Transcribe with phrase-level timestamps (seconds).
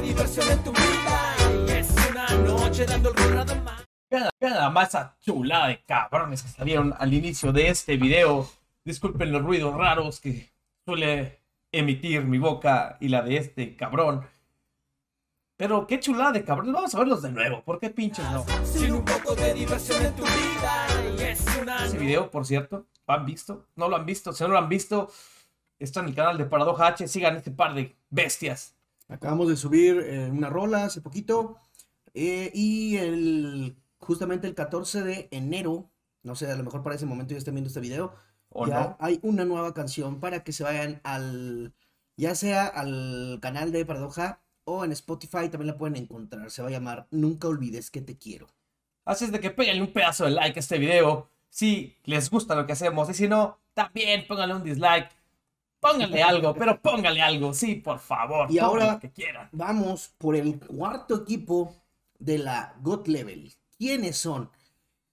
[0.00, 1.36] de diversión en tu vida.
[1.68, 3.84] Es una noche dando el nada más.
[4.40, 8.48] Nada más esa chulada de cabrones que salieron al inicio de este video.
[8.84, 10.52] Disculpen los ruidos raros que
[10.84, 11.40] suele
[11.72, 14.24] emitir mi boca y la de este cabrón.
[15.56, 16.72] Pero qué chulada de cabrones.
[16.72, 17.64] Vamos a verlos de nuevo.
[17.64, 18.44] ¿Por qué pinches no?
[18.64, 20.86] Sin un poco de diversión en tu vida.
[21.18, 23.66] Es una Ese video, por cierto, ¿lo han visto?
[23.74, 24.32] ¿No lo han visto?
[24.32, 25.10] Si no lo han visto,
[25.80, 27.08] está en el canal de Paradoja H.
[27.08, 28.77] Sigan este par de bestias.
[29.08, 31.58] Acabamos de subir eh, una rola hace poquito.
[32.14, 35.90] eh, y el, justamente el 14 de enero,
[36.22, 38.14] no sé, a lo mejor para ese momento ya estén viendo este video,
[38.50, 38.96] ¿O ya no?
[39.00, 41.74] hay una nueva canción para que se vayan al,
[42.16, 46.50] ya sea al canal de Paradoja o en Spotify también la pueden encontrar.
[46.50, 48.48] Se va a llamar Nunca olvides que te quiero.
[49.04, 52.54] Así es de que péguenle un pedazo de like a este video si les gusta
[52.54, 53.08] lo que hacemos.
[53.10, 55.10] Y si no, también pónganle un dislike.
[55.80, 57.54] Pónganle algo, pero pónganle algo.
[57.54, 58.50] Sí, por favor.
[58.50, 59.48] Y ahora- lo que quieran.
[59.52, 61.74] Vamos por el cuarto equipo
[62.18, 63.52] de la God Level.
[63.78, 64.50] ¿Quiénes son?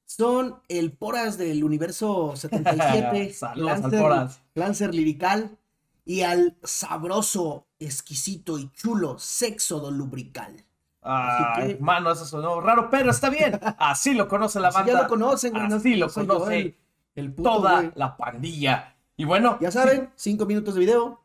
[0.06, 4.42] Son el Poras del universo 77, Saludos al Lancer, Poras.
[4.56, 5.58] Lancer Lirical
[6.06, 10.56] y al sabroso, exquisito y chulo Sexodo Lubrical.
[11.02, 13.60] Ah, Así que- hermano, eso sonó raro, pero está bien.
[13.78, 14.94] Así lo conoce la Así banda.
[14.94, 16.76] ya lo conocen, no- Así lo yo conoce el-
[17.16, 17.92] el puto, toda güey.
[17.96, 18.95] la pandilla.
[19.18, 21.22] Y bueno, Ya saben, cinco minutos de video.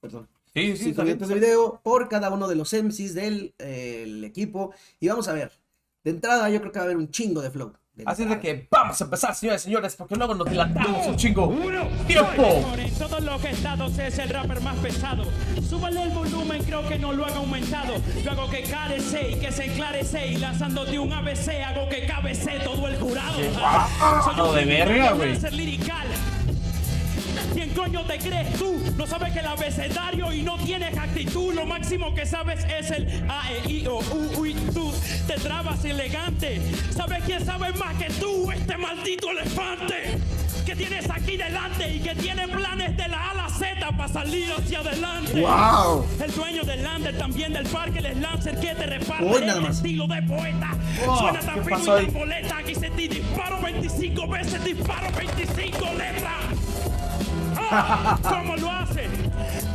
[0.00, 0.28] Perdón.
[0.52, 1.16] sí, sí, cinco está bien.
[1.16, 4.72] minutos de video por cada uno de los MCs del eh, el equipo.
[5.00, 5.52] Y vamos a ver.
[6.04, 7.72] De entrada, yo creo que va a haber un chingo de flow.
[7.94, 11.06] De Así es de que vamos a empezar, señores y señores, porque luego nos dilatamos
[11.06, 11.54] un chingo.
[12.06, 12.42] ¡Tiempo!
[12.42, 15.24] Mejor en todos los estados es el rapper más pesado.
[15.68, 17.94] Súbale el volumen, creo que no lo han aumentado.
[18.24, 20.26] Yo hago que carece y que se enclarece.
[20.26, 23.34] Y lanzándote un ABC, hago que cabece todo el jurado.
[23.34, 23.48] Soy
[24.34, 25.36] guau, un de verga, güey.
[27.74, 27.74] Láser lirical.
[27.74, 28.82] ¿Quién coño te crees tú?
[28.96, 31.54] No sabes que el abecedario y no tienes actitud.
[31.54, 34.92] Lo máximo que sabes es el A, E, I, O, U, U, y tú.
[35.26, 36.60] Te trabas elegante.
[36.94, 38.50] ¿Sabes quién sabe más que tú?
[38.50, 40.18] Este maldito elefante.
[40.66, 44.08] Que tienes aquí delante y que tiene planes de la A a la Z para
[44.08, 45.40] salir hacia adelante.
[45.40, 46.06] ¡Wow!
[46.22, 49.76] El dueño del lander, también del parque, el Lancer que te reparte Uy, nada más.
[49.76, 50.70] estilo de poeta.
[51.06, 52.56] Oh, Suena ¿qué tan fino pasó y tan boleta.
[52.58, 56.51] Aquí se te disparo 25 veces, disparo 25 letras.
[57.56, 59.08] Ah, ¿Cómo lo hace?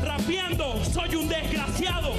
[0.04, 2.14] Rapeando, soy un desgraciado.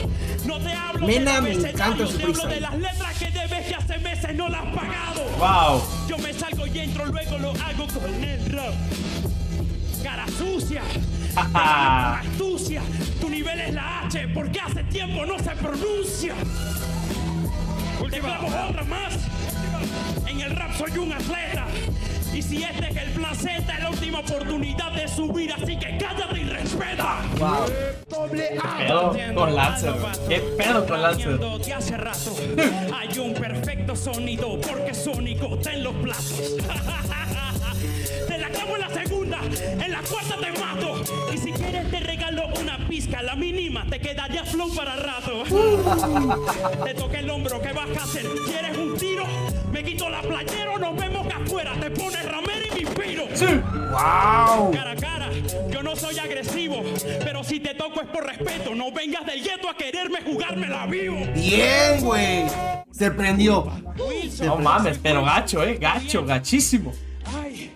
[0.44, 3.30] No te hablo Mena, del me abecedario, encanta su te hablo de las letras que
[3.30, 5.22] debes que hace meses no las has pagado.
[5.38, 5.82] ¡Wow!
[6.08, 8.74] Yo me salgo y entro, luego lo hago con el rap.
[10.02, 10.82] Cara sucia,
[11.54, 12.82] astucia.
[13.20, 16.34] Tu nivel es la H, porque hace tiempo no se pronuncia.
[18.10, 19.14] Te clavo otra más.
[20.26, 21.66] En el rap soy un atleta.
[22.34, 25.98] Y si este es el plan Z, es la última oportunidad de subir, así que
[25.98, 27.22] cállate y respeta.
[28.30, 29.94] ¿Qué pedo con Lancer?
[30.28, 31.38] ¿Qué pedo con Lancer?
[31.38, 32.36] De hace rato
[32.94, 36.56] hay un perfecto sonido porque Sónico está en los platos.
[38.28, 41.00] Te la clavo en la segunda, en la cuarta te mato.
[41.32, 42.00] Y si quieres te
[42.60, 45.44] una pizca, la mínima te quedaría flow para rato.
[46.84, 48.26] te toca el hombro, ¿qué vas a hacer?
[48.46, 49.24] ¿Quieres un tiro?
[49.72, 51.72] Me quito la playera, nos vemos que afuera.
[51.80, 53.26] Te pones ramero y me inspiro.
[53.90, 54.72] ¡Wow!
[54.72, 55.30] Cara a cara,
[55.70, 56.82] yo no soy agresivo,
[57.24, 58.74] pero si te toco es por respeto.
[58.74, 61.16] No vengas del gueto a quererme jugármela vivo.
[61.34, 62.44] Bien, güey.
[62.90, 63.70] Se prendió.
[63.96, 66.92] Wilson, No mames, pero gacho, eh, gacho, gachísimo.
[67.40, 67.70] Ay,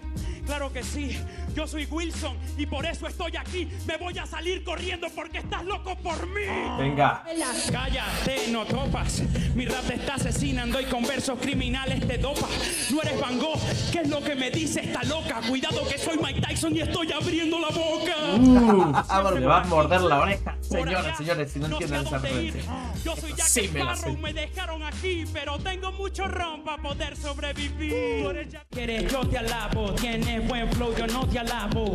[0.47, 1.17] claro que sí.
[1.55, 3.69] Yo soy Wilson y por eso estoy aquí.
[3.87, 6.43] Me voy a salir corriendo porque estás loco por mí.
[6.79, 7.23] Venga.
[7.71, 9.23] Cállate, no topas.
[9.55, 12.49] Mi rap te está asesinando y con versos criminales te dopa.
[12.91, 15.41] No eres Van Gogh, ¿qué es lo que me dice esta loca?
[15.47, 18.15] Cuidado que soy Mike Tyson y estoy abriendo la boca.
[18.37, 20.57] Uh, le va a morder la oreja.
[20.73, 22.63] Señores, señores, si no sé entienden esa referencia.
[23.05, 27.17] Yo soy Jack Sí me Sparrow, me dejaron aquí, pero tengo mucho ron para poder
[27.17, 28.49] sobrevivir.
[28.51, 31.95] Jack- Quieres, yo te alabo, tienes buen flow, yo no te alabo.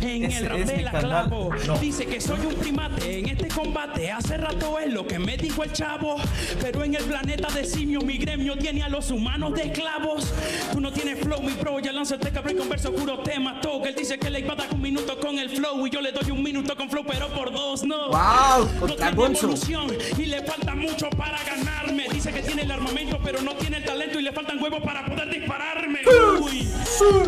[0.00, 1.78] En Ese el rap de la clavo, No.
[1.78, 4.10] dice que soy un primate en este combate.
[4.10, 6.16] Hace rato es lo que me dijo el chavo,
[6.60, 10.32] pero en el planeta de simios mi gremio tiene a los humanos de esclavos.
[10.72, 13.80] Tú no tienes flow, mi bro, ya lánzate cabrón con verso oscuro te mató.
[13.82, 16.00] Que él dice que le iba a dar un minuto con el flow y yo
[16.00, 18.10] le doy un minuto con flow, pero por dos no.
[18.16, 18.64] ¡Wow!
[18.64, 19.46] No Contra tiene Gonzo.
[19.46, 19.86] evolución
[20.16, 22.06] y le falta mucho para ganarme.
[22.10, 25.04] Dice que tiene el armamento, pero no tiene el talento y le faltan huevos para
[25.04, 26.00] poder dispararme.
[26.40, 26.66] Uy.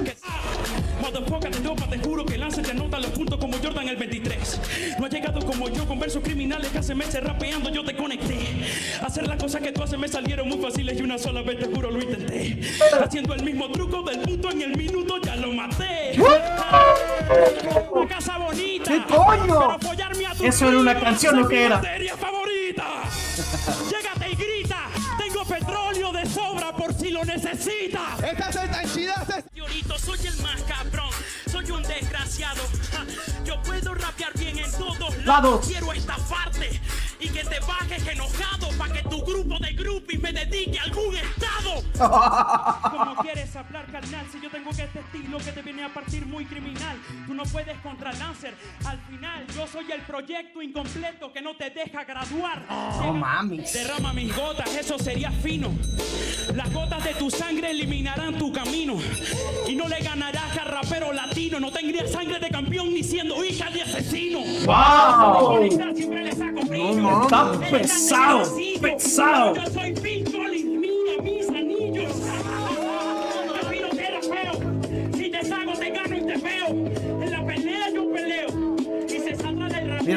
[0.05, 0.17] Que-
[1.09, 3.97] ah, Motherfucker, te dopa, te juro que Lance te anota los puntos como Jordan el
[3.97, 4.61] 23.
[4.99, 8.39] No ha llegado como yo con versos criminales que hace meses rapeando yo te conecté.
[9.03, 11.67] Hacer las cosas que tú haces me salieron muy fáciles y una sola vez te
[11.67, 12.61] juro lo intenté.
[13.03, 16.19] Haciendo el mismo truco del punto en el minuto ya lo maté.
[17.93, 18.91] Una casa bonita.
[18.91, 19.47] ¿Qué coño?
[19.47, 21.81] Pero follarme a tu ¿Eso era una canción o es qué era?
[22.17, 22.85] favorita.
[23.91, 24.79] Llégate y grita.
[25.19, 28.23] Tengo petróleo de sobra por si lo necesitas.
[28.23, 29.28] Estas son tan chidas.
[32.01, 32.63] Desgraciado.
[33.45, 35.67] Yo puedo rapear bien en todos lados.
[35.67, 36.81] Quiero estafarte
[37.21, 41.17] y que te bajes enojado para que tu grupo de groupies me dedique algún
[41.99, 44.27] ¿Cómo quieres hablar, carnal?
[44.31, 46.97] Si yo tengo que este estilo que te viene a partir muy criminal.
[47.27, 48.55] Tú no puedes contra Lancer.
[48.85, 52.63] Al final, yo soy el proyecto incompleto que no te deja graduar.
[52.69, 53.73] No mames.
[53.73, 55.71] Derrama mis gotas, eso sería fino.
[56.55, 58.97] Las gotas de tu sangre eliminarán tu camino.
[59.67, 61.61] Y no le ganarás al rapero latino.
[61.61, 64.41] No tendría sangre de campeón ni siendo hija de asesino.
[64.65, 65.63] ¡Wow!
[65.63, 67.23] Le saco brillo.
[67.23, 69.55] Está pesado, pesado.
[69.55, 69.93] Yo soy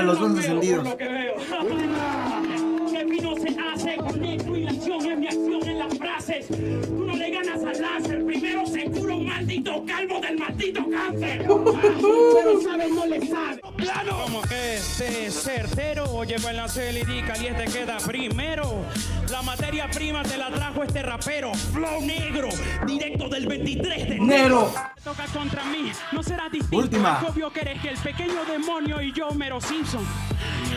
[0.02, 0.84] Mira los dos encendidos.
[0.84, 1.36] lo que veo.
[2.92, 4.24] Que vino se hace con
[4.68, 6.48] acción es mi acción en las frases.
[6.48, 8.26] Tú no le ganas al láser.
[8.26, 11.46] Primero se cura un maldito calvo del maldito cáncer.
[11.48, 13.62] Pero sabes, no le sabe.
[13.78, 14.24] Plano.
[14.24, 16.06] Como que este certero.
[16.12, 18.86] Oye, con la celírica y este queda primero.
[19.32, 21.54] La materia prima te la trajo este rapero.
[21.54, 22.50] Flow negro.
[22.86, 24.22] Directo del 23 de enero.
[24.26, 24.74] Nero.
[25.04, 26.78] Toca contra mí, no será distinto.
[26.78, 27.20] Última.
[27.24, 30.06] Es obvio que eres el pequeño demonio y yo, Mero Simpson.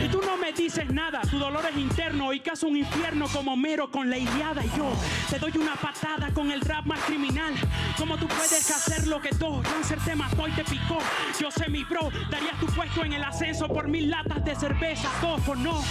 [0.03, 3.55] Y tú no me dices nada, tu dolor es interno y caso un infierno como
[3.55, 4.65] Mero con la Iliada.
[4.65, 4.91] Y yo
[5.29, 7.53] te doy una patada con el rap más criminal.
[7.97, 10.99] Como tú puedes hacer lo que dos, cáncer te mató y te picó.
[11.39, 15.09] Yo sé mi bro, darías tu puesto en el ascenso por mil latas de cerveza,
[15.21, 15.81] dos por no.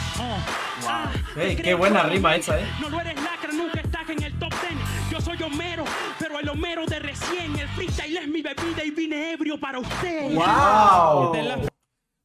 [0.86, 2.66] Ah, ¿te Ey, qué crees buena rima esa, eh.
[2.80, 4.78] No lo eres lacra, nunca estás en el top ten.
[5.10, 5.84] Yo soy Homero,
[6.18, 7.58] pero el Homero de recién.
[7.58, 10.34] El freestyle es mi bebida y vine ebrio para usted.
[10.34, 11.34] ¡Wow!
[11.34, 11.58] La-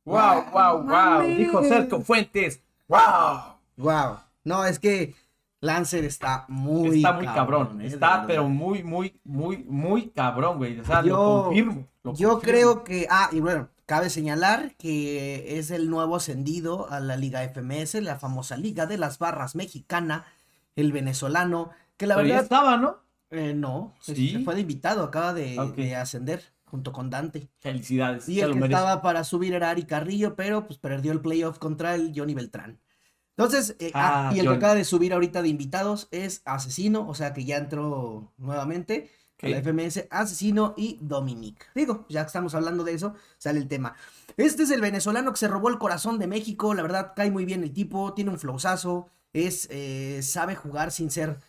[0.06, 1.22] ¡Wow, wow, wow!
[1.24, 2.62] Dijo Sergio Fuentes.
[2.88, 3.56] ¡Wow!
[3.78, 4.20] Wow.
[4.44, 5.14] No, es que
[5.62, 7.82] Lancer está muy Está muy cabrón.
[7.82, 10.80] eh, Está, pero muy, muy, muy, muy cabrón, güey.
[10.80, 11.88] O sea, lo Yo- confirmo.
[12.04, 12.40] lo Yo confirmo.
[12.42, 17.44] creo que, ah, y bueno, cabe señalar que es el nuevo ascendido a la Liga
[17.44, 20.26] FMS, la famosa Liga de las Barras Mexicana,
[20.78, 22.98] el venezolano, que la Pero ya verdad, estaba, ¿no?
[23.32, 24.30] eh, no, Sí.
[24.32, 27.50] se fue de invitado, acaba de, de ascender junto con Dante.
[27.60, 28.30] Felicidades.
[28.30, 28.80] Y el lo que merece.
[28.80, 32.80] estaba para subir era Ari Carrillo, pero pues perdió el playoff contra el Johnny Beltrán.
[33.40, 37.08] Entonces, eh, ah, Ah, y el que acaba de subir ahorita de invitados es Asesino,
[37.08, 39.62] o sea que ya entró nuevamente a la.
[39.62, 41.72] FMS, Asesino y Dominic.
[41.74, 43.96] Digo, ya que estamos hablando de eso, sale el tema.
[44.36, 47.46] Este es el venezolano que se robó el corazón de México, la verdad cae muy
[47.46, 51.40] bien el tipo, tiene un flowzazo, es, eh, sabe jugar sin ser...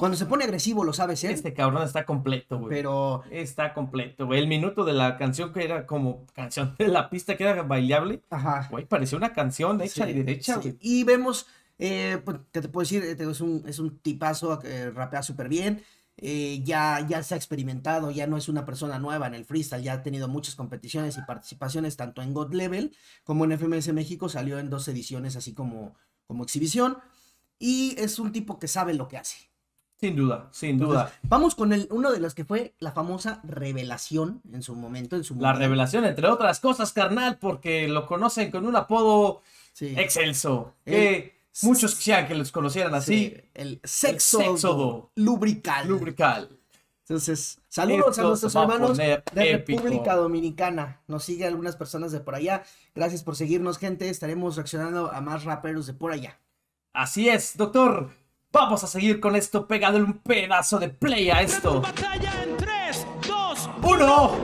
[0.00, 2.70] Cuando se pone agresivo lo sabe ser, Este cabrón está completo, güey.
[2.70, 4.40] pero Está completo, güey.
[4.40, 8.22] El minuto de la canción que era como canción de la pista que era bailable,
[8.30, 8.66] Ajá.
[8.70, 10.60] güey, parecía una canción hecha Sí, y derecha, sí.
[10.70, 10.78] güey.
[10.80, 11.46] Y vemos,
[11.78, 13.04] eh, pues, ¿qué te puedo decir?
[13.04, 15.82] Es un, es un tipazo, eh, rapea súper bien.
[16.22, 19.82] eh, ya, ya se ha experimentado, ya no es una persona nueva en el freestyle,
[19.82, 22.94] ya ha tenido muchas competiciones y participaciones tanto en God Level
[23.24, 25.94] como en FMS México, salió en dos ediciones así como,
[26.26, 26.98] como exhibición
[27.58, 29.49] y es un tipo que sabe lo que hace.
[30.00, 31.12] Sin duda, sin Entonces, duda.
[31.24, 35.24] Vamos con el, uno de los que fue la famosa revelación en su momento, en
[35.24, 35.58] su La mundial.
[35.58, 39.42] revelación, entre otras cosas, carnal, porque lo conocen con un apodo
[39.74, 39.94] Sí.
[39.98, 40.74] excelso.
[40.86, 43.12] El- Que muchos quisieran que los conocieran así.
[43.34, 45.10] Sí, el sexo sexodo.
[45.16, 45.86] lubrical.
[45.86, 46.48] Lubrical.
[47.02, 49.82] Entonces, saludos Esto a nuestros hermanos de épico.
[49.82, 51.00] República Dominicana.
[51.08, 52.62] Nos sigue algunas personas de por allá.
[52.94, 54.08] Gracias por seguirnos, gente.
[54.08, 56.38] Estaremos reaccionando a más raperos de por allá.
[56.92, 58.10] Así es, doctor.
[58.52, 61.80] Vamos a seguir con esto, pegándole un pedazo de play a esto.
[61.80, 64.36] Batalla en 3, 2, ¡Uno!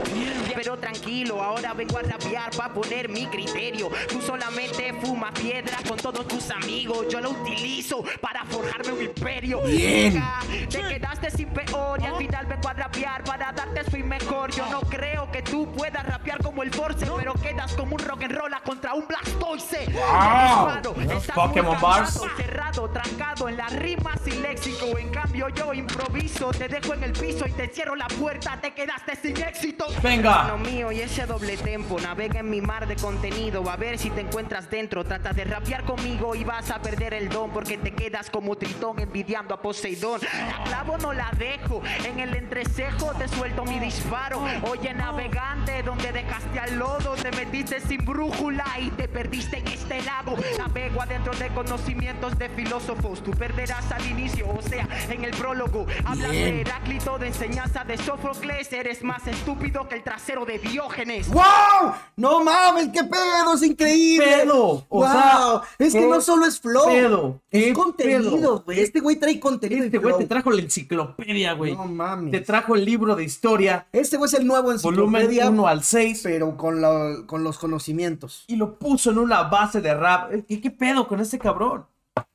[0.55, 3.91] Pero tranquilo, ahora vengo a rapear para poner mi criterio.
[4.09, 7.07] Tú solamente fumas piedra con todos tus amigos.
[7.11, 9.61] Yo lo utilizo para forjarme un imperio.
[9.63, 10.23] Bien.
[10.71, 14.51] Te quedaste sin peor y al final vengo a rapear para darte soy mejor.
[14.53, 18.25] Yo no creo que tú puedas rapear como el Force, pero quedas como un rock
[18.25, 19.87] and roll contra un Blastoise.
[19.93, 20.95] Wow.
[21.01, 22.21] Estás Pokémon Bars.
[22.37, 24.99] cerrado, trancado en las rimas sin léxico.
[24.99, 28.59] En cambio, yo improviso, te dejo en el piso y te cierro la puerta.
[28.61, 29.87] Te quedaste sin éxito.
[30.03, 30.47] Venga.
[30.47, 33.69] Hermano mío, y ese doble tempo, navega en mi mar de contenido.
[33.69, 35.05] A ver si te encuentras dentro.
[35.05, 37.51] Trata de rapear conmigo y vas a perder el don.
[37.51, 40.21] Porque te quedas como Tritón envidiando a Poseidón.
[40.23, 42.86] La clavo no la dejo, en el entrecejo
[43.19, 44.43] te suelto mi disparo.
[44.71, 50.03] Oye, navegante, donde dejaste al lodo, te metiste sin brújula y te perdiste en este
[50.03, 50.37] lago.
[50.59, 53.23] Navego adentro de conocimientos de filósofos.
[53.23, 55.87] Tú perderás al inicio, o sea, en el prólogo.
[56.05, 56.57] Hablas Bien.
[56.57, 58.73] de Heráclito, de enseñanza de Sófocles.
[58.73, 61.29] Eres más estúpido que el trasero de Diógenes.
[61.29, 61.93] ¡Wow!
[62.17, 64.27] No mames, qué pedo, es increíble.
[64.43, 64.87] pedo?
[64.89, 65.11] O wow.
[65.11, 67.43] sea, es que ¿qué no solo es flow, pedo?
[67.51, 68.81] ¿Qué es contenido, güey.
[68.81, 69.85] Este güey trae contenido.
[69.85, 71.75] Este güey te trajo la enciclopedia, güey.
[71.75, 72.31] No mames.
[72.31, 75.83] Te trajo el libro de historia, Este güey es el nuevo volumen enciclopedia, 1 al
[75.83, 76.21] 6.
[76.23, 78.45] pero con, la- con los conocimientos.
[78.47, 80.31] y lo puso en una base de rap.
[80.47, 81.87] ¿Qué, qué pedo con este cabrón?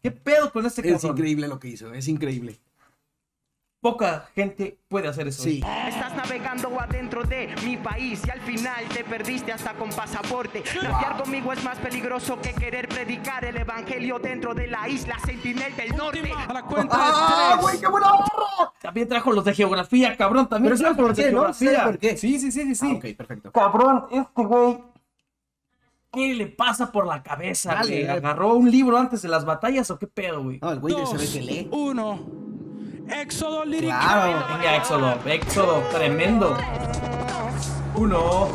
[0.02, 1.18] ¿Qué pedo con este Es cabrón?
[1.18, 2.60] increíble lo que hizo, es increíble.
[3.82, 5.42] Poca gente puede hacer eso.
[5.42, 5.60] Sí.
[5.88, 10.62] Estás navegando adentro de mi país y al final te perdiste hasta con pasaporte.
[10.84, 15.76] Rapear conmigo es más peligroso que querer predicar el evangelio dentro de la isla Sentinel
[15.76, 16.32] del Norte.
[16.48, 17.62] A la cuenta ¡Ah, de tres.
[17.64, 18.72] güey, qué buena barra!
[18.80, 20.48] También trajo los de geografía, cabrón.
[20.48, 21.30] También Pero trajo por los de ¿no?
[21.40, 21.72] geografía.
[21.72, 22.18] ¿Sabes por qué?
[22.18, 22.76] Sí, sí, sí, sí.
[22.76, 22.88] sí.
[22.94, 23.52] Ah, ok, perfecto.
[23.52, 24.78] Cabrón, este güey.
[26.12, 28.04] ¿Qué le pasa por la cabeza, güey?
[28.04, 28.12] dale.
[28.12, 30.60] ¿Agarró un libro antes de las batallas o qué pedo, güey?
[30.62, 31.68] No, el güey se ve Dos, que lee.
[31.72, 32.41] uno.
[33.12, 33.94] Éxodo lírico.
[33.94, 34.46] Claro.
[34.58, 36.58] Venga, Éxodo, Éxodo, tremendo.
[37.96, 38.50] Uno.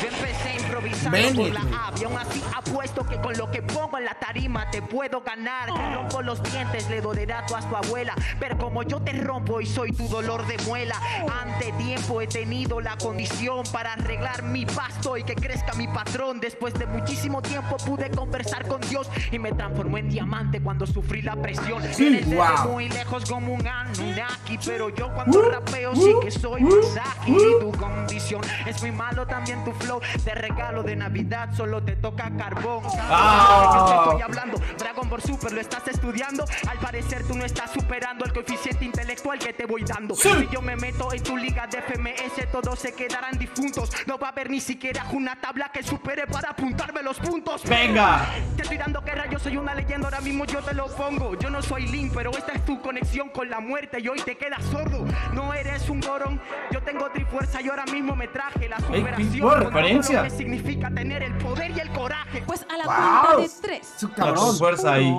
[0.00, 1.54] Yo empecé Ven,
[2.00, 5.66] y aún así apuesto que con lo que pongo en la tarima te puedo ganar.
[5.66, 8.14] Te rompo los dientes, le dolerá a tu abuela.
[8.38, 10.94] Pero como yo te rompo y soy tu dolor de muela,
[11.42, 16.40] ante tiempo he tenido la condición para arreglar mi pasto y que crezca mi patrón.
[16.40, 21.22] Después de muchísimo tiempo pude conversar con Dios y me transformó en diamante cuando sufrí
[21.22, 21.82] la presión.
[21.92, 22.72] Sí, wow.
[22.72, 27.32] muy lejos como un Anunnaki, pero yo cuando rapeo sí que soy Masaki.
[27.32, 30.00] Y tu condición es muy malo también tu flow.
[30.24, 32.82] Te regalo de Navidad, solo te toca carbón.
[32.98, 33.72] Ah.
[33.72, 34.60] ¿De qué estoy hablando?
[34.78, 36.44] Dragon Ball Super, ¿lo estás estudiando?
[36.68, 40.14] Al parecer tú no estás superando el coeficiente intelectual que te voy dando.
[40.14, 40.28] Sí.
[40.38, 43.90] Si yo me meto en tu liga de FMS, todos se quedarán difuntos.
[44.06, 47.64] No va a haber ni siquiera una tabla que supere para apuntarme los puntos.
[47.64, 48.26] Venga.
[48.56, 51.38] Te estoy dando guerra, yo soy una leyenda, ahora mismo yo te lo pongo.
[51.38, 54.36] Yo no soy Link, pero esta es tu conexión con la muerte y hoy te
[54.36, 55.04] quedas sordo.
[55.34, 59.70] No eres un gorón, yo tengo trifuerza y ahora mismo me traje la superación.
[59.70, 62.42] qué lo que significa tener el poder y el coraje.
[62.46, 62.94] Pues a la Wow.
[63.36, 63.94] cuenta de tres.
[63.98, 64.56] Su cabrón.
[64.58, 65.14] fuerza ahí.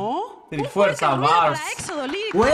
[0.74, 1.62] Fuerza, Bars.
[2.34, 2.52] Güey,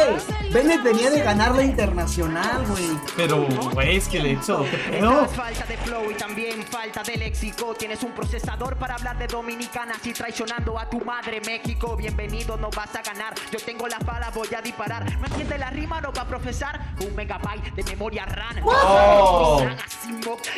[0.51, 2.91] Bennett venía de ganar la internacional, güey.
[3.15, 5.21] Pero, güey, es que el Éxodo, ¿qué pedo?
[5.23, 7.73] Estás falta de flow y también falta de léxico.
[7.73, 11.95] Tienes un procesador para hablar de dominicanas y traicionando a tu madre México.
[11.95, 13.33] Bienvenido, no vas a ganar.
[13.51, 15.03] Yo tengo la pala, voy a disparar.
[15.19, 15.99] ¿No entiende la rima?
[15.99, 18.57] No va a profesar un megabyte de memoria RAM.
[18.63, 19.63] Oh.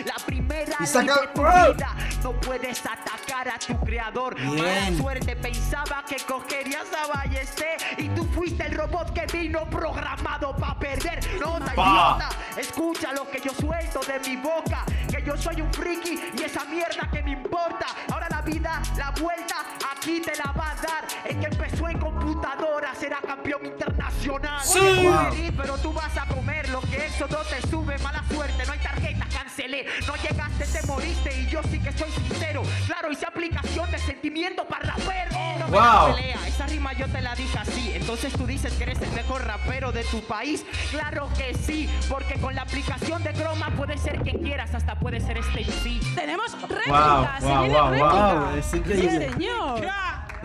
[0.06, 1.96] La primera Y saca- de tu vida.
[2.24, 4.36] No puedes atacar a tu creador.
[4.36, 4.58] Bien.
[4.58, 10.56] Mala suerte pensaba que cogerías a Ballesté y tú fuiste el robot que vino programado
[10.56, 11.20] para perder.
[11.40, 12.30] No, idiota.
[12.58, 14.84] Escucha lo que yo suelto de mi boca.
[15.10, 17.86] Que yo soy un friki y esa mierda que me importa.
[18.12, 19.56] Ahora la vida, la vuelta,
[19.96, 21.06] aquí te la va a dar.
[21.26, 24.62] El que empezó en computadora será campeón internacional.
[24.64, 24.78] Sí.
[24.80, 25.32] Oye, Wow.
[25.32, 27.98] feliz, pero tú vas a comer lo que eso no te sube.
[28.00, 29.86] Mala suerte, no hay tarjeta, cancelé.
[30.06, 30.14] No
[30.60, 32.64] llegaste, te moriste y yo sí que soy sincero.
[32.88, 35.30] Claro, hice aplicación de sentimiento para raper.
[35.60, 36.16] No me la Wow.
[36.16, 37.92] pelea, esa rima yo te la dije así.
[37.96, 40.66] Entonces tú dices que eres el mejor rapero de tu país.
[40.92, 45.20] Claro que sí, porque con la aplicación de Chroma puedes ser quien quieras, hasta puede
[45.22, 46.00] ser este sí.
[46.16, 47.38] Tenemos réplica.
[47.40, 48.34] se wow, viene wow, réplica.
[48.34, 49.28] wow, es increíble.
[49.28, 49.82] Sí, señor.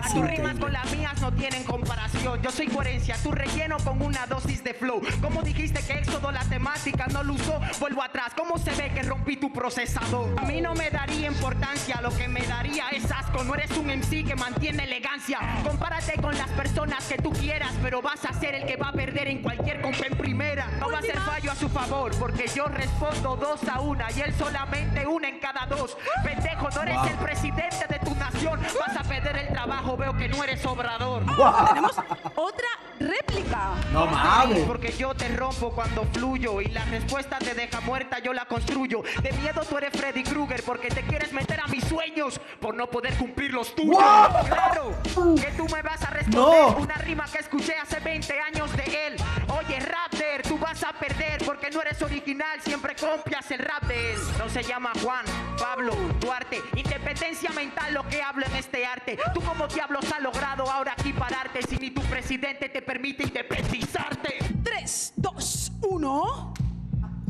[0.02, 2.40] Es Tus rimas con las mías no tienen comparación.
[2.42, 5.02] Yo soy coherencia, tú relleno con una dosis de flow.
[5.20, 8.32] Como dijiste que Éxodo la temática no lo usó, vuelvo atrás.
[8.36, 10.34] ¿Cómo se ve que rompí tu procesador?
[10.38, 13.44] A mí no me daría importancia, lo que me daría es asco.
[13.44, 15.38] No eres un MC que mantiene elegancia.
[15.62, 18.92] Compárate con las personas que tú quieras, pero vas a ser el que va a
[18.92, 20.66] perder en cualquier compa en primera.
[20.80, 24.20] No va a ser fallo a su favor, porque yo respondo dos a una y
[24.20, 25.96] él solamente una en cada dos.
[26.22, 28.13] Pendejo, no eres el presidente de tu
[28.50, 31.22] Vas a perder el trabajo, veo que no eres obrador.
[31.68, 31.92] Tenemos
[32.34, 32.68] otra
[33.00, 33.70] réplica.
[33.92, 34.60] No mames.
[34.64, 39.02] Porque yo te rompo cuando fluyo y la respuesta te deja muerta, yo la construyo.
[39.22, 42.86] De miedo tú eres Freddy Krueger porque te quieres meter a mis sueños por no
[42.88, 43.94] poder cumplir los tuyos.
[43.96, 44.46] ¡Wow!
[44.46, 44.92] Claro,
[45.40, 46.76] que tú me vas a responder No.
[46.76, 49.16] una rima que escuché hace 20 años de él.
[49.48, 54.14] Oye, Raptor, tú vas a perder porque no eres original, siempre copias el rap de
[54.14, 54.18] él.
[54.38, 55.24] No se llama Juan,
[55.58, 56.60] Pablo, Duarte.
[56.74, 59.16] Independencia mental lo que hablo en este arte.
[59.32, 64.38] Tú como diablos has logrado ahora aquí pararte si ni tu presidente te permite independizarte.
[64.64, 66.54] Tres, dos, uno.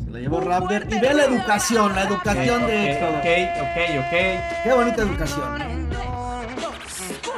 [0.05, 0.87] Se la llevó Raptor.
[0.91, 2.93] Y ve la educación, la educación de.
[3.03, 4.63] Ok, ok, ok.
[4.65, 5.91] Qué bonita educación.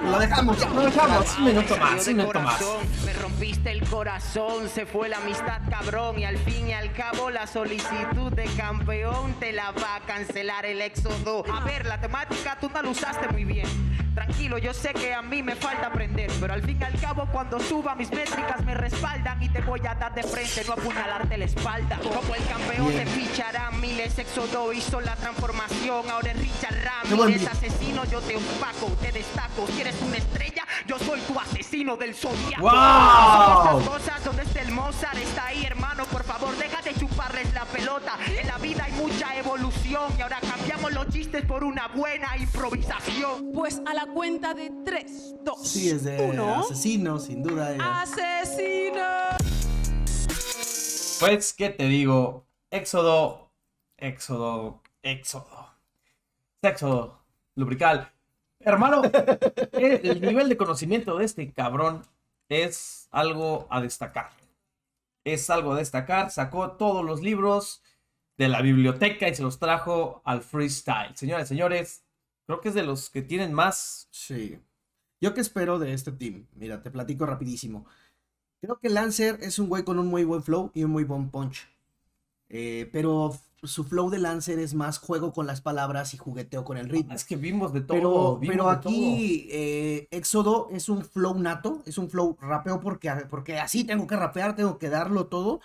[0.02, 0.74] Lo dejamos.
[0.74, 1.38] Lo dejamos.
[1.38, 2.56] Un minuto más, un minuto más.
[2.56, 6.92] corazón, Me rompiste el corazón, se fue la amistad cabrón y al fin y al
[6.92, 11.44] cabo la solicitud de campeón te la va a cancelar el éxodo.
[11.52, 13.95] A ver, la temática tú no la usaste muy bien.
[14.16, 17.28] Tranquilo, yo sé que a mí me falta aprender, pero al fin y al cabo
[17.30, 21.36] cuando suba mis métricas me respaldan y te voy a dar de frente, no apuñalarte
[21.36, 21.98] la espalda.
[21.98, 28.06] Como el campeón te ficharán miles, Éxodo hizo la transformación, ahora es Richard Ramírez, asesino,
[28.06, 32.62] yo te opaco, te destaco, si eres una estrella, yo soy tu asesino del zodiaco.
[32.62, 33.84] ¡Wow!
[33.84, 35.85] Cosas donde está el Mozart, está ahí hermano,
[36.38, 38.12] favor deja de chuparles la pelota.
[38.38, 43.52] En la vida hay mucha evolución y ahora cambiamos los chistes por una buena improvisación.
[43.52, 46.60] Pues a la cuenta de 3, 2, Sí, es de 1.
[46.60, 47.72] asesino, sin duda.
[47.74, 47.78] eh.
[47.80, 49.02] ¡Asesino!
[51.20, 52.44] Pues, ¿qué te digo?
[52.70, 53.50] Éxodo,
[53.96, 55.70] éxodo, éxodo.
[56.62, 57.18] Sexo,
[57.54, 58.12] lubrical.
[58.60, 59.02] Hermano,
[59.72, 62.02] el nivel de conocimiento de este cabrón
[62.48, 64.30] es algo a destacar.
[65.26, 66.30] Es algo a destacar.
[66.30, 67.82] Sacó todos los libros
[68.38, 71.16] de la biblioteca y se los trajo al freestyle.
[71.16, 72.04] Señores, señores,
[72.46, 74.06] creo que es de los que tienen más.
[74.12, 74.60] Sí.
[75.20, 76.46] ¿Yo qué espero de este team?
[76.54, 77.86] Mira, te platico rapidísimo.
[78.60, 81.28] Creo que Lancer es un güey con un muy buen flow y un muy buen
[81.28, 81.68] punch.
[82.48, 86.76] Eh, pero su flow de Lancer es más juego con las palabras y jugueteo con
[86.76, 87.14] el ritmo.
[87.14, 87.96] Es que vimos de todo.
[87.96, 93.10] Pero, vimos pero aquí eh, Éxodo es un flow nato, es un flow rapeo porque,
[93.28, 95.60] porque así tengo que rapear, tengo que darlo todo.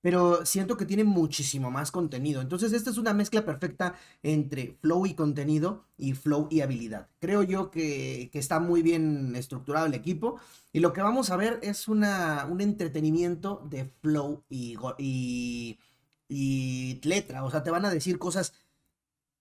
[0.00, 2.42] Pero siento que tiene muchísimo más contenido.
[2.42, 7.08] Entonces, esta es una mezcla perfecta entre flow y contenido y flow y habilidad.
[7.20, 10.38] Creo yo que, que está muy bien estructurado el equipo.
[10.74, 15.78] Y lo que vamos a ver es una, un entretenimiento de flow y, y,
[16.28, 17.44] y letra.
[17.44, 18.54] O sea, te van a decir cosas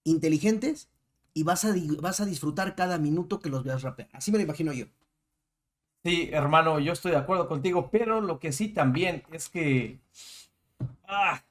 [0.04, 0.90] inteligentes
[1.34, 4.10] y vas a, vas a disfrutar cada minuto que los veas rapear.
[4.13, 4.88] Así me lo imagino yo.
[6.04, 10.02] Sí, hermano, yo estoy de acuerdo contigo, pero lo que sí también es que
[11.08, 11.44] ah,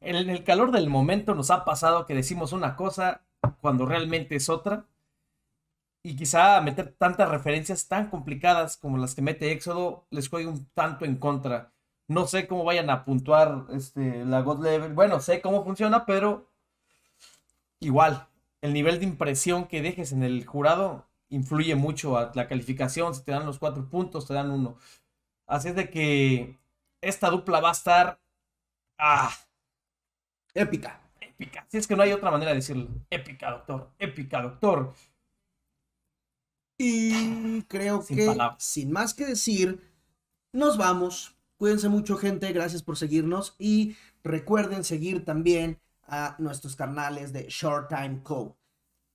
[0.00, 3.22] en el calor del momento nos ha pasado que decimos una cosa
[3.60, 4.86] cuando realmente es otra.
[6.02, 10.66] Y quizá meter tantas referencias tan complicadas como las que mete Éxodo les juegue un
[10.74, 11.72] tanto en contra.
[12.08, 14.92] No sé cómo vayan a puntuar este, la God Level.
[14.92, 16.48] Bueno, sé cómo funciona, pero
[17.80, 18.28] igual,
[18.60, 23.14] el nivel de impresión que dejes en el jurado influye mucho a la calificación.
[23.14, 24.78] Si te dan los cuatro puntos, te dan uno.
[25.46, 26.58] Así es de que
[27.00, 28.20] esta dupla va a estar
[28.98, 29.30] ah,
[30.54, 31.00] Épica.
[31.20, 31.66] épica.
[31.68, 32.88] Si es que no hay otra manera de decirlo.
[33.10, 33.90] Épica, doctor.
[33.98, 34.94] Épica, doctor.
[36.78, 38.62] Y creo Sin que, palabras.
[38.62, 39.80] sin más que decir,
[40.52, 41.35] nos vamos.
[41.56, 42.52] Cuídense mucho, gente.
[42.52, 43.54] Gracias por seguirnos.
[43.58, 48.56] Y recuerden seguir también a nuestros canales de Short Time Co.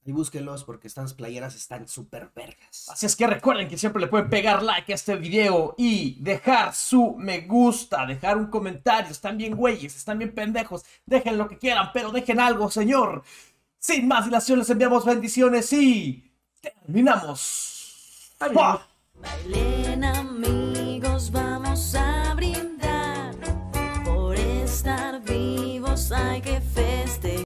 [0.06, 2.88] Ahí búsquenlos porque estas playeras están súper vergas.
[2.90, 6.74] Así es que recuerden que siempre le pueden pegar like a este video y dejar
[6.74, 9.12] su me gusta, dejar un comentario.
[9.12, 10.84] Están bien güeyes, están bien pendejos.
[11.06, 13.24] Dejen lo que quieran, pero dejen algo, señor.
[13.78, 18.34] Sin más dilación, les enviamos bendiciones y terminamos.
[18.40, 18.88] ¡Fua!
[26.12, 26.91] like it fits.